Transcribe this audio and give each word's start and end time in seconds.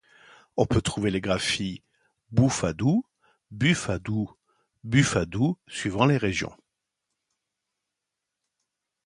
On 0.57 0.65
peut 0.65 0.81
trouver 0.81 1.11
les 1.11 1.21
graphies 1.21 1.83
boufadou, 2.31 3.05
buffadou, 3.51 4.31
bufadou, 4.83 5.59
suivant 5.67 6.07
les 6.07 6.17
régions. 6.17 6.57